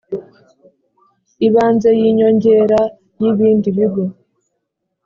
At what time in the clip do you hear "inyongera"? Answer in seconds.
2.09-2.81